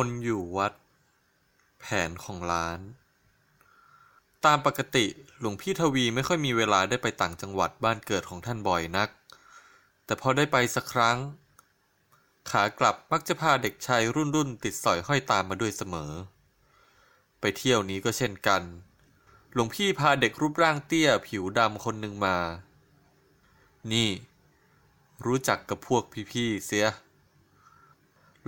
[0.00, 0.72] คนอยู่วัด
[1.80, 2.80] แผนของร้าน
[4.44, 5.06] ตามปกติ
[5.40, 9.08] หลวงพี่ทวีไม่ค่อยมีเวลาได้ไปต่างจังหวัดบ้านเกิดของท่านบ่อยนัก
[10.04, 11.18] แต่พอได้ไปสักครั้ง
[12.50, 16.12] ขากลับมักจะพาเด็กชายรุ่นรุ่นติดสอยห้อยตามมาด้วยเสมอ
[17.40, 18.62] ไปเที่ยวนี้ก็เช่นกัน
[19.52, 22.36] หลวงพี่พาเด็กรูปร่างเตี้ยผิวดำคนหนึ่งมา
[23.92, 24.08] นี่
[25.26, 26.02] รู้จักกับพวก
[26.32, 26.86] พี่ๆเสีย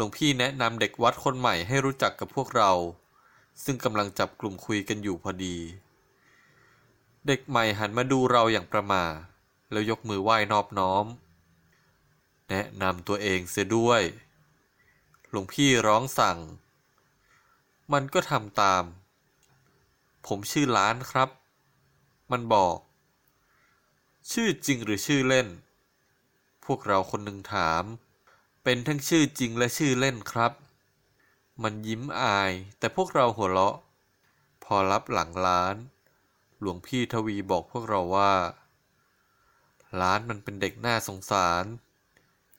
[0.00, 2.72] หลวงพี่แนะนำเด็กวัดคนใหม่ให้รู้จักกับพวกเรา
[3.64, 5.56] ซึ่งกำลังจับกลุ่มคุยกันอยู่พอดี
[7.26, 9.04] เด็กใหม่หันมาดูเราอย่างประมา
[9.70, 11.04] แล้วยกมือไหว้นอบน้อม
[12.50, 14.02] แนะนำตัวเองเสียด้วย
[15.30, 16.38] หลวงพี่ร้องสั่ง
[17.92, 18.84] มันก็ทำตาม
[20.26, 21.28] ผมชื่อล้านครับ
[22.30, 22.76] มันบอก
[24.32, 25.48] ชื่อจริงหรือชื่อเล่น
[26.64, 27.84] พวกเราคนหนึ่งถาม
[28.70, 30.52] เป็นทั้งชื่อจริงและชื่อเล่นครับ
[31.62, 33.76] มันยิ้มอาย แต่พวกเราหัวเราะ
[34.64, 35.76] พอรับหลังร้าน
[36.60, 38.34] หลวงพี่ทวีบอกพวกเราว่า
[40.00, 41.64] ร้านมันเป็นเด็กน่าสงสาร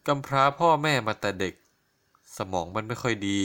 [0.08, 1.53] กำพร้าพ่อแม่มาแต่เด็ก
[2.38, 3.42] สมองมันไม่ค่อยดี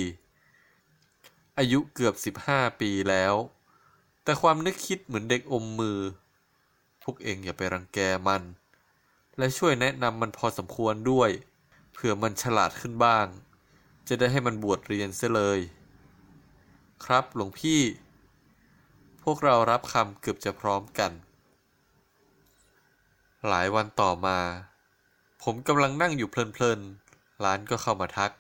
[1.59, 3.35] อายุเกือบสิบห้าปีแล้ว
[4.23, 5.99] แต่ความนึกคิดเหมือนเด็กอมมือ
[7.03, 8.43] พวกเองอย่าไปรังแกมัน
[9.39, 11.33] และช่วยแนะนำมันพอสมควรด้วย
[11.95, 13.27] เผื่อมันฉลาดขึ้นบ้าง
[14.09, 15.61] จะได้ให้มันบวชเรียนเสียเลย
[17.05, 17.81] ครับหลวงพี่
[19.23, 21.13] พวกเรารับคำเกือบจะพร้อมกัน
[23.49, 24.39] หลายวันต่อมา
[25.43, 28.33] ผมกำลังนั่งอยู่เพลินๆร้านก็เข้ามาทัก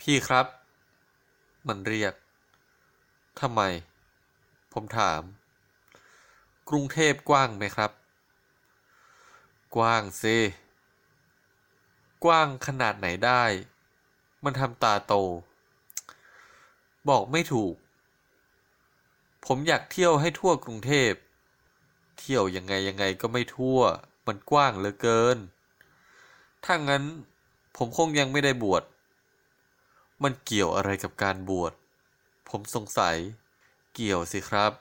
[0.00, 0.46] พี่ครับ
[1.68, 2.14] มันเรียก
[3.40, 3.60] ทำไม
[4.72, 5.22] ผมถาม
[6.68, 7.90] กรุงเทพกว้างไหมครับ
[9.76, 10.36] กว้างซิ
[12.24, 13.44] กว้างขนาดไหนได้
[14.44, 15.14] มันทำตาโต
[17.08, 17.74] บอกไม่ถูก
[19.46, 21.12] ผมอยากเที่ยวให้ทั่วกรุงเทพ
[22.18, 23.80] เที่ยวยังไงยังไงก็ไม่ทั่ว
[24.26, 25.38] มันกว้างเหลือเกิน
[26.64, 27.04] ถ้างั้น
[27.76, 28.82] ผมคงยังไม่ได้บวช
[30.22, 31.72] มันเกี่ยวอะไรกับการบวช
[32.48, 33.16] ผมสงสัย
[33.94, 34.72] เกี่ยวสิครับ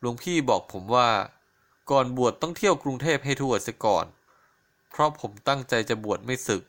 [0.00, 1.08] หลวงพี่บอกผมว่า
[1.90, 4.06] ก่อนบวชต้องเที่ยวกรุงเทพให้ทั่วเสียก่อน
[4.90, 6.62] เพราะผมตั้งใจจะบวชไม่ศึก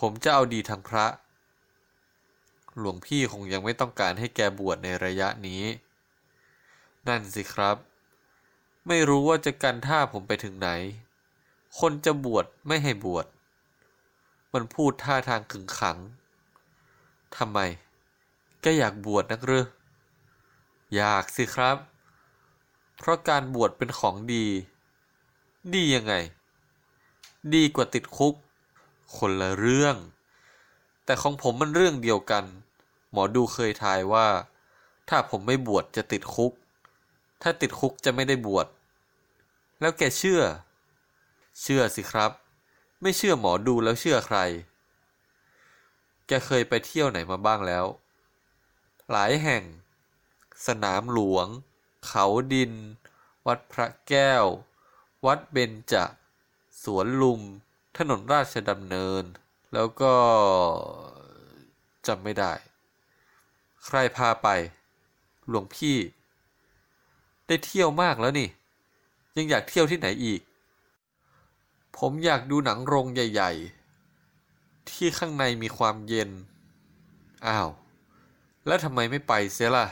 [0.00, 1.06] ผมจะเอาดีทางพระ
[2.78, 5.62] หลวงพี่คงยังไม่ต้องการให้แกบวชในระยะนี้
[7.08, 7.76] นั่นสิครับ
[8.86, 10.68] ไม่รู้ว่าจะกันท่าผมไปถึงไหน
[11.78, 13.26] คนจะบวชไม่ให้บวช
[14.52, 15.98] มันพูดท่าทางขึงขัง
[17.36, 17.58] ทำไม
[18.62, 19.66] แกอยากบวชนักหรือ
[20.94, 21.76] อยากสิครับ
[22.96, 24.46] เพราะการบวชเป็นของดี
[25.74, 26.14] ดียังไง
[27.54, 28.34] ดีกว่าติดคุก
[29.16, 29.96] คนละเรื่อง
[31.04, 32.44] แต่ของผมมันเรื่องเดียวกัน
[33.12, 34.26] หมอดูเคยทายว่า
[35.08, 36.52] ถ้าผมไม่บวชจะติดคุก
[37.42, 38.66] ถ้าติดคุกจะไม่ได้บวช
[39.80, 40.42] แล้วแกเชื่อ
[41.62, 42.30] เชื่อสิครับ
[43.02, 44.38] ไม่เชื่อหมอดูแล้วเชื่อใคร
[46.26, 47.84] แกเคยไปเที่ยวไหนมาบ้างแล้ว
[49.10, 49.62] หลายแห่ง
[50.66, 51.46] สนามหลวง
[52.06, 52.72] เขาดิน
[53.46, 54.44] วัดพระแก้ว
[55.26, 55.94] วัดเบญจ
[56.82, 57.40] สวนลุม
[57.98, 59.24] ถนนราชดำเนิน
[59.74, 60.14] แล้วก็
[62.06, 62.52] จำไม่ได้
[63.84, 64.48] ใครพาไป
[65.48, 65.96] หลวงพี่
[67.46, 68.48] ได้เที่ยวมากแล้วนี่
[69.36, 70.40] ยังอยากเที่ยวที่ไหนอีก
[71.98, 73.52] ผมอยากดูหนังโรงใหญ่
[74.20, 76.30] ๆ ที่ข้างในมีความเย็น
[77.46, 77.68] อ้าว
[78.66, 79.86] แล้วทำไมไม่ไปเสียล่ะ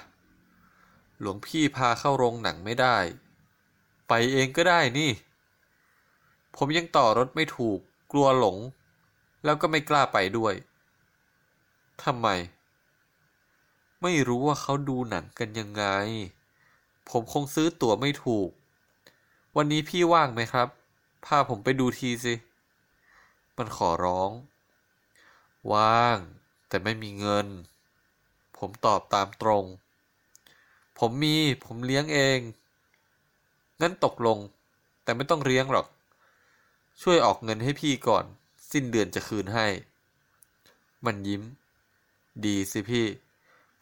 [1.21, 2.97] หลวงพี่พาเข้าโรงหนังไม่ได้
[4.09, 5.10] ไปเองก็ได้นี่
[6.56, 7.81] ผมยังต่อรถไม่ถูก
[8.17, 8.59] กลัวหลง
[9.45, 10.55] แล้วก็ไม่กล้าไปด้วย
[12.05, 12.29] ทำไม
[14.03, 15.85] ไม่รู้ว่าเขาดูหนังกันยังไง
[17.11, 18.51] ผมคงซื้อตั๋วไม่ถูก
[19.57, 20.69] วันนี้พี่ว่างไหมครับ
[21.25, 22.35] พาผมไปดูทีสิ
[23.57, 24.31] มันขอร้อง
[25.73, 26.19] ว่าง
[26.69, 27.47] แต่ไม่มีเงิน
[28.59, 29.65] ผมตอบตามตรง
[30.99, 32.39] ผมมี ผมเลี้ยงเอง
[33.81, 34.39] งั้นตกลง
[35.03, 35.87] แต่ไม่ต้องเลี้ยงหรอก
[37.03, 38.25] ช่วยออกเงินให้พี่ก่อน
[38.71, 39.67] สิ้นเดือนจะคืนให้
[41.05, 41.43] มันยิ้ม
[42.45, 43.07] ดีสิพี่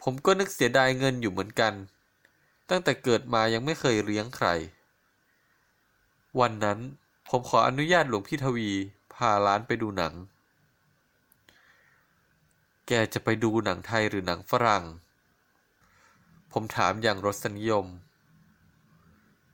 [0.03, 1.75] ผมก็นึกเสียดายเงินอยู่เหมือนกัน
[2.69, 4.49] ตั้งแต่เกิดมายังไม่เคยเลี้ยงใคร
[6.41, 6.79] วันนั้น
[7.29, 8.71] ผมขออนุญาตหลวงพี่ทวี
[9.15, 10.15] พาร้านไปดูหนัง
[12.87, 14.85] แกจะไปดูหนังไทยหรือหนังฝรั่ง
[16.53, 17.87] ผมถามอย่างรสนิยม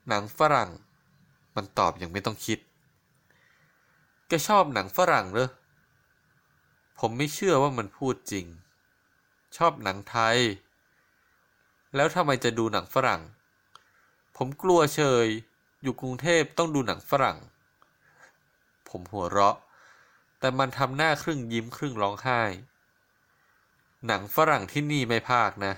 [0.09, 0.71] หนังฝรั่ง
[1.57, 2.59] มันตอบอย่างไม่ต้องคิด
[4.31, 5.51] แกชอบหนังฝรั่งเหรอ
[6.99, 8.47] ผมไม่เชื่อว่ามันพูดจริง
[9.57, 10.39] ชอบหนังไทย
[11.95, 13.23] แล้วทำไมจะดูหนังฝรั่ง
[14.37, 15.27] ผมกลัวเชย
[15.83, 17.39] อยู่กรุงเทพต้องดูหนังฝรั่ง
[18.89, 19.57] ผมหัวเราะ
[20.39, 22.43] แต่มันทำหน้าครึ่งยิ้มครึ่งร้องไห้
[24.07, 25.75] หนังฝรั่งที่นี่ไม่พากนะ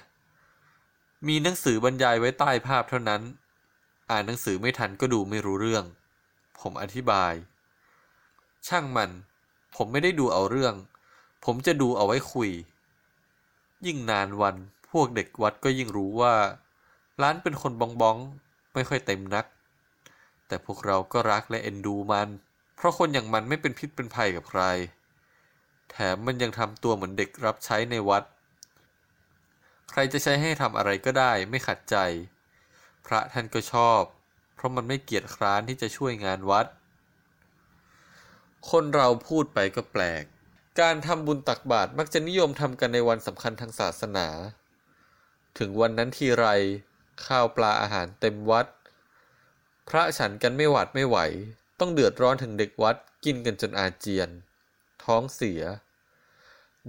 [1.27, 3.23] มีหนังสือบรรยายไว้ใต้ภาพเท่านั้น
[4.11, 5.85] อ่านหนังสือไม่ทันก็ดูไม่รู้เรื่อง
[6.61, 7.35] ผมอธิบาย
[8.69, 9.11] ช่างมัน
[9.77, 10.75] ผมไม่ได้ดูเอาเรื่อง
[11.45, 12.51] ผมจะดูเอาไว้คุย
[13.87, 14.57] ยิ่งนานวัน
[14.91, 16.35] พวกเด็กวัดก็ยิ่งรู้ว่า
[17.23, 18.17] ร้านเป็นคนบองบอง
[18.75, 19.47] ไม่ค่อยเต็มนัก
[20.47, 22.29] แต่พวกเราก็รักและเอ็นดูมัน
[22.77, 24.63] เพราะคนอย่างมันไม่เป็นพิษเป็นภัยกับใคร
[25.91, 28.25] แถมมันยังทำตัวเหมือนเด็กรับใช้ในวัด
[29.91, 31.97] ใครจะใช้ให้ทำอะไรก็ได้ไม่ขัดใจ
[33.07, 34.03] พระท่านก็ชอบ
[34.55, 36.67] เพราะมันไม่เกียจคร้านที่จะช่วยงานวัด
[38.71, 40.25] คนเราพูดไปก็แปลก
[40.81, 44.27] การทำบุญตักบาตรมักจะนิยมทำกันในวันสำคัญทางศาสนา
[45.59, 46.47] ถึงวันนั้นทีไร
[47.27, 48.67] ข้าวปลาอาหารเต็มวัด
[49.89, 51.19] พระฉันกันไม่หวาดไม่ไหว
[51.81, 54.29] ต้องเดือดร้อนถึงเด็กวัดกินกันจนอาเจียน
[55.05, 55.63] ท้องเสีย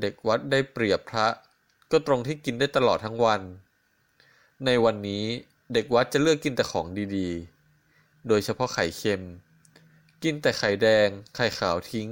[0.01, 1.28] เด็กวัดได้เปรียบพระ
[1.92, 3.42] ก็ตรงที่กินได้ตลอดทั้งวัน
[4.66, 5.25] ในวันนี้
[5.74, 6.86] เด็กวัดจะเลือกกินแต่ของ
[7.16, 9.24] ดีๆ โดยเฉพาะไข่เค็ม
[10.23, 12.09] กินแต่ไข่แดง ไข่ขาวทิ้ง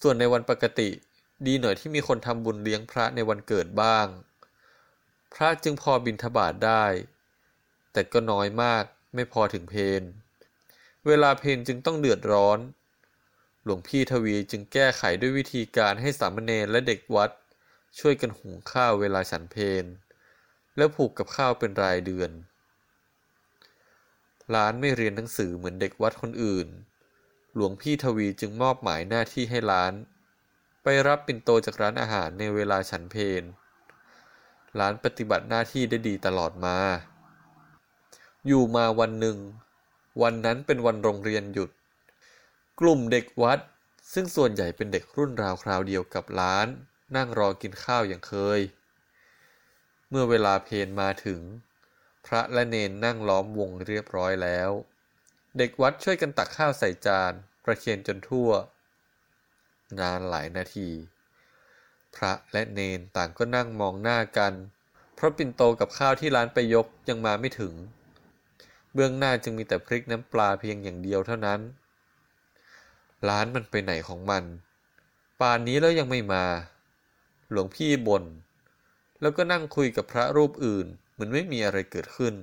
[0.00, 0.90] ส่วนในวันปกติ
[1.46, 4.06] ดีหน่อยที่มีคนทำบุญเลี้ยงพระในวันเกิดบ้าง
[5.34, 6.84] พระจึงพอบิณฑบาตได้
[7.92, 10.02] แต่ก็น้อยมากไม่พอถึงเพน
[11.06, 12.58] เวลาเพนจึงต้องเดือดร้อน
[13.64, 17.30] หลวงพี่ทวีจึงแก้ไขด้วยวิธีการให้สามเณรและเด็กวัด
[17.98, 19.84] ช่วยกันหุงข้าวเวลาฉันเพน
[20.76, 22.30] แล้วผูกกับข้าวเป็นรายเดือน
[24.54, 26.68] ร้านไม่เรียนหนังสือเหมือนเด็กวัดคนอื่น
[27.54, 29.92] หลวงพี่ทวีจึงมอบหมายหน้าที่ให้ร้าน
[30.82, 33.42] ไปรับปิ่นโตจากร้านอาหารในเวลาฉันเพน
[34.78, 36.78] ร้านปฏิบัติหน้าที่ได้ดีตลอดมา
[38.46, 39.38] อยู่มาวันหนึ่ง
[40.22, 41.70] วันนั้นเป็นวันโรงเรียนหยุด
[42.80, 43.58] กลุ่มเด็กวัด
[44.12, 46.66] ซึ่งส่วนใหญ่เป็นเด็กรุ่นราวคราวเดียวกับร้าน
[47.16, 48.60] นั่งรอกินข้าวอย่างเคย
[50.08, 51.40] เมื่อเวลาเพนมาถึง
[52.26, 54.70] พระและเนนนั่งล้อมวงเรียบร้อยแล้ว
[55.58, 57.32] เด็กวัดช่วยกันตักข้าวใส่จาน
[57.64, 58.50] ประเคียนจนทั่ว
[60.00, 60.90] นานหลายนาที
[62.16, 64.52] พระและเนนต่างก็นั่งมองหน้ากัน
[65.14, 67.74] เพราะปิ่นโตกับข้าวที่ร้านไปยกยังมาไม่ถึง
[68.94, 71.60] เบื้องหน้าจึงมีแต่พริกน้ำปลาเพียงอย่างเดียวเท่านั้น
[73.28, 74.44] ร้านมันไปไหนของมัน
[75.40, 76.44] ป่านนี้แล้วยังไม่มา
[77.50, 78.24] หลวงพี่บน่น
[79.20, 82.34] แล้วก็นั่งคุยกับพระรูปอื่น เหมือนไม่มีอะไรเกิดขึ้น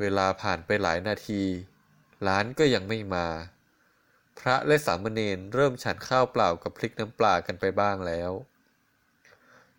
[0.00, 1.42] เวลาผ่านไปหลายนาที
[2.26, 3.26] ร้านก็ยังไม่มา
[4.38, 8.32] พระและสามเณรเริ่มฉันข้าวเปล่ากับพริกน้ำปลากันไปบ้างแล้ว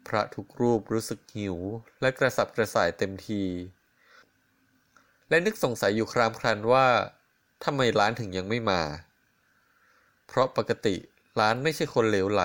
[0.07, 1.57] พระทุกรูปรู้สึกหิว
[2.01, 3.43] และกระสับกระส่ายเต็มที
[5.29, 6.87] และนึกสงสัยอยู่ครามครันว่า
[7.63, 8.81] ทำไมร้านถึงยังไม่มา
[10.27, 10.95] เพราะปกติ
[11.39, 12.43] ร้านไม่ใช่คนเหลวไหล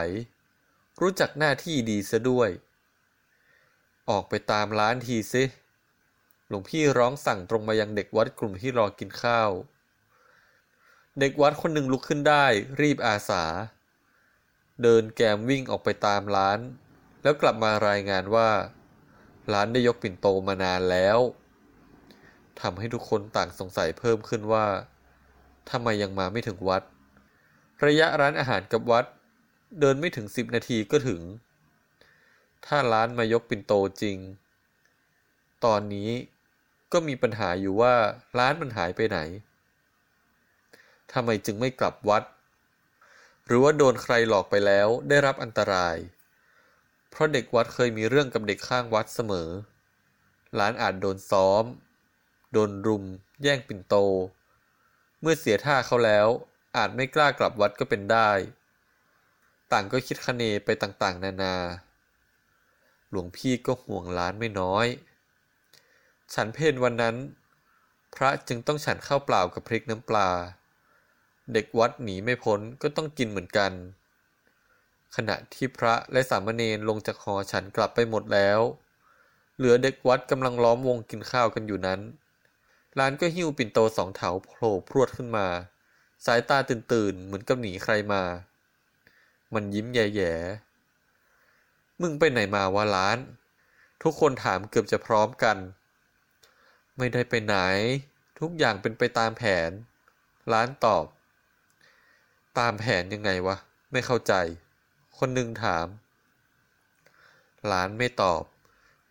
[1.00, 2.50] รู้จักหน้าที่ดีซะด้วย
[4.10, 5.44] ออกไปตามร้านทีซิ
[6.48, 9.50] หลวงพี่ร้องสั่งตรงมายังเด็กวัดกลุ่มที่รอกินข้าว
[11.20, 12.44] เด็กวัดคนหนึ่งลุกขึ้นได้
[12.80, 13.44] รีบอาสา
[14.82, 16.58] เดินแกมวิ่งออกไปตามร้าน
[17.22, 18.50] แล้วกลับมารายงานว่า
[19.52, 21.18] ร้านได้ยกปิ่นโตมานานแล้ว
[22.60, 24.66] ทำให้ทุกคนต่างสงสัยเพิ่มขึ้นว่า
[25.70, 26.82] ทำไมยังมาไม่ถึงวัด
[27.86, 29.04] ระยะร้านอาหารกับวัด
[29.80, 31.20] เดินไม่ถึงสิบนาทีก็ถึง
[32.66, 34.18] ถ้าร้านมายกปิ่นโตจริง
[35.64, 36.10] ตอนนี้
[36.92, 37.94] ก็มีปัญหาอยู่ว่า
[38.38, 39.18] ร้านมันหายไปไหน
[41.12, 42.22] ทำไมจึงไม่กลับวัด
[43.46, 45.96] หรือว่าโดนใครหลอกไปแล้วได้รับอันตราย
[47.10, 49.48] เพราะเด็กวัดเคยมีเรื่องกับเด็กข้างวัดเสมอ
[50.58, 51.64] ร้านอาจโดนซ้อม
[52.52, 53.04] โดนรุม
[53.42, 53.94] แย่งปิ่นโต
[55.20, 56.26] เมื่อเสียท่าเขาแล้ว
[56.76, 58.30] อาจไม่กล้ากลับวัดก็เป็นได้
[59.72, 61.56] ต่างก็คิดคะเนไปต่างๆ นานา
[63.12, 64.86] หลวงพี่ก็ห่วงร้านไม่น้อย
[66.34, 67.16] ฉันเพนวันนั้น
[68.14, 70.28] พระจึงต้องฉันข้าวเปล่ากับพริกน้ำปลา
[71.52, 73.72] เด็กวัดหนีไม่พ้นก็ต้องกินเหมือนกัน
[75.16, 78.60] ขณะที่พระและสามเณรลงจากหอฉันกลับไปหมดแล้ว
[79.56, 82.00] เหลือเด็กวัดกำลังล้อมวงกินข้าวกันอยู่นั้น
[82.98, 85.46] ร้านก็หิ้วปิ่นโตสองเถาโผล่พรวดขึ้นมา
[86.26, 88.22] สายตาตื่นๆ เหมือนกับหนีใครมา
[89.54, 90.71] มันยิ้มแย่ๆ
[92.02, 93.18] มึงไปไหนมาวะร้าน
[94.02, 95.56] ทุกคนถามเกือบจะพร้อมกัน
[96.98, 97.56] ไม่ได้ไปไหน
[98.40, 99.70] ทุกอย่างเป็นไปตามแผน
[100.52, 101.06] ร้านตอบ
[102.58, 103.56] ตามแผนยังไงวะ
[103.92, 104.32] ไม่เข้าใจ
[105.18, 105.86] คนหนึ่งถาม
[107.66, 108.42] หลานไม่ตอบ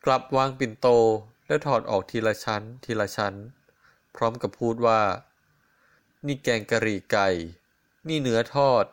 [0.06, 0.88] กลับวางปิ่นโต
[1.48, 3.36] แล้วถอดออกทีละชั้น ทีละชั้น
[4.16, 5.02] พร้อมกับพูดว่า
[6.26, 7.30] นี่แกงกะหรี่ไก่
[8.08, 8.86] นี่เนื้อทอด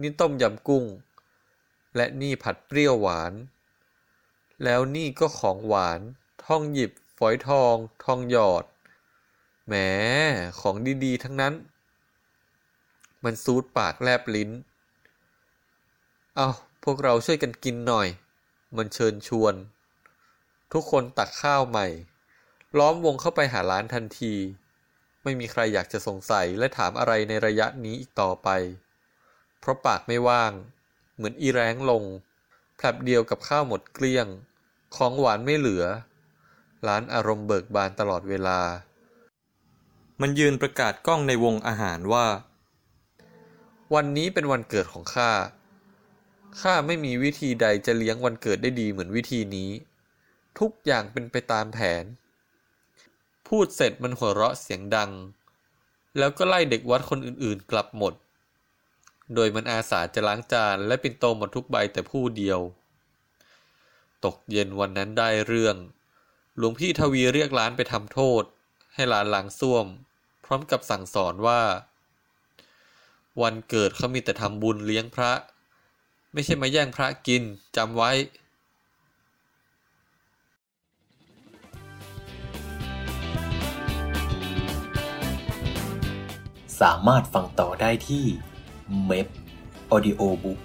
[0.00, 0.84] นี่ต้มยำกุ้ง
[1.96, 3.32] และนี่ผัดเปรี้ยวหวาน
[4.64, 6.00] แล้วนี่ก็ของหวาน
[6.44, 8.64] ท่องหยิบ ฝอยทอง ทองหยอด
[9.66, 9.74] แหม
[10.60, 11.54] ของดีๆ ทั้งนั้น
[13.24, 14.50] มันซูดปากแลบลิ้น
[16.36, 16.48] เอา
[16.84, 18.08] พวกเราช่วยกันกินหน่อย
[18.76, 19.54] มันเชิญชวน
[20.72, 21.86] ทุกคนตักข้าวใหม่
[22.78, 24.34] ล้อมวงเข้าไปหาร้านทันที
[25.22, 28.48] ไม่มีใครอยากจะสงสัยและถามอะไรในระยะนี้อีกต่อไป
[29.60, 30.52] เพราะปากไม่ว่าง
[31.16, 32.04] เหมือนอีแรงลง
[32.76, 34.26] แผลบเดียวกับข้าวหมดเกลี้ยง
[34.96, 35.84] ของหวานไม่เหลือ
[36.86, 38.60] ร้านอารมณ์เบิกบานตลอดเวลา
[40.20, 42.26] มันยืนประกาศกล้องในวงอาหารว่า
[43.94, 45.32] วันนี้เป็นวันเกิดของข้า
[46.60, 49.70] ข้าไม่มีวิธีใดจะเลี้ยงวันเกิดได้ดีเหมือนวิธีนี้
[50.58, 52.04] ทุกอย่างเป็นไปตามแผน
[53.48, 55.10] พูดเสร็จมันหัวเราะเสียงดัง
[56.18, 58.14] แล้วก็ไล่เด็กวัดคนอื่นๆ กลับหมด
[59.34, 62.60] โดยมันอาสาจะล้างจานและปิ่นโตหมดทุกใบแต่ผู้เดียว
[64.24, 65.76] ตกเย็นวันนั้นได้เรื่อง
[66.56, 68.42] หลวงพี่ทวีเรียกร้านไปทำโทษ
[68.94, 69.86] ให้ร้านล้างส้วม
[70.44, 71.62] พร้อมกับสั่งสอนว่า
[73.42, 75.32] วันเกิดเขามีแต่ทำบุญเลี้ยงพระ
[76.32, 77.42] ไม่ใช่มาแย่งพระกิน
[77.76, 78.10] จำไว้
[86.80, 88.26] สามารถฟังต่อได้ที่
[89.06, 89.26] เม p
[89.94, 90.58] Audio Book